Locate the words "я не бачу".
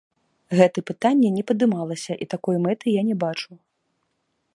2.95-3.51